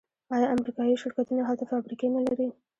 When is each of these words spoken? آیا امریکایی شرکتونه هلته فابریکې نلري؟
آیا 0.35 0.45
امریکایی 0.53 1.01
شرکتونه 1.01 1.41
هلته 1.49 1.65
فابریکې 1.71 2.07
نلري؟ 2.15 2.47